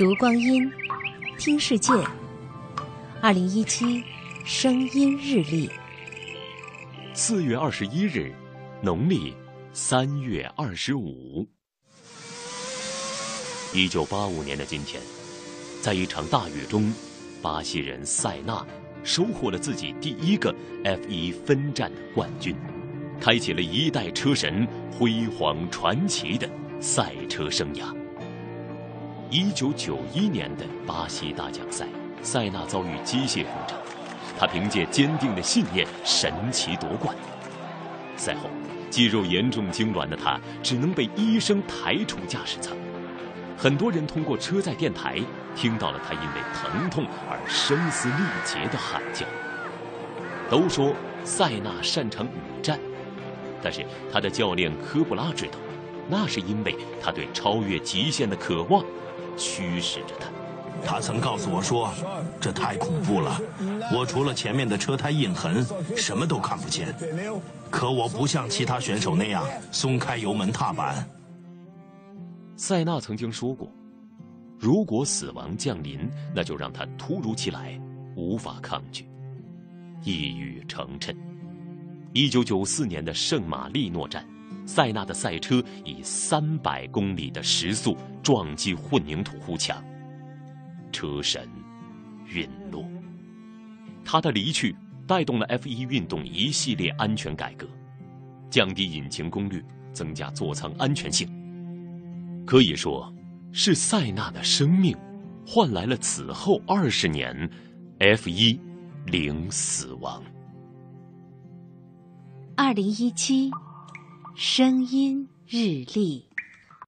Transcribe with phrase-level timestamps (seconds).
[0.00, 0.66] 读光阴，
[1.36, 1.92] 听世界。
[3.20, 4.02] 二零一七
[4.46, 5.68] 声音日历，
[7.12, 8.32] 四月二十一日，
[8.80, 9.34] 农历
[9.74, 11.46] 三月二十五。
[13.74, 15.02] 一九八五年的今天，
[15.82, 16.90] 在一场大雨中，
[17.42, 18.66] 巴西人塞纳
[19.04, 20.50] 收获了自己第一个
[20.82, 22.56] F 一分站的冠军，
[23.20, 26.48] 开启了一代车神辉煌传奇的
[26.80, 27.94] 赛车生涯。
[29.32, 31.86] 一九九一年的巴西大奖赛，
[32.20, 33.78] 塞纳遭遇机械故障，
[34.36, 37.14] 他凭借坚定的信念神奇夺冠。
[38.16, 38.50] 赛后，
[38.90, 42.76] 肌肉严重痉挛的他只能被医生抬出驾驶舱。
[43.56, 45.20] 很多人通过车载电台
[45.54, 49.24] 听到了他因为疼痛而声嘶力竭的喊叫。
[50.50, 52.80] 都说塞纳擅长雨战，
[53.62, 55.58] 但是他的教练科布拉知道，
[56.10, 58.84] 那是因为他对超越极限的渴望。
[59.36, 60.28] 驱使着他，
[60.84, 61.90] 他曾告诉我说
[62.38, 63.40] ：“这太恐怖了，
[63.94, 65.64] 我除了前面的车胎印痕，
[65.96, 66.94] 什么都看不见。
[67.70, 71.08] 可我不像其他选手那样松开油门踏板。”
[72.56, 73.72] 塞纳曾经说过
[74.58, 77.80] ：“如果死亡降临，那就让他突如其来，
[78.14, 79.08] 无法抗拒。”
[80.04, 81.16] 一语成谶。
[82.12, 84.26] 一九九四年的圣马力诺站。
[84.70, 89.82] 塞纳的赛车以三百公里的时速撞击混凝土护墙，
[90.92, 91.48] 车神
[92.28, 92.88] 陨落。
[94.04, 94.76] 他的离去
[95.08, 97.66] 带动了 F1 运动一系列安全改革，
[98.48, 99.60] 降低引擎功率，
[99.92, 101.28] 增加座舱安全性。
[102.46, 103.12] 可以说，
[103.50, 104.96] 是塞纳的生命
[105.44, 107.50] 换来了此后二十年
[107.98, 108.56] F1
[109.06, 110.22] 零死亡。
[112.54, 113.50] 二零一七。
[114.42, 116.29] 声音日历。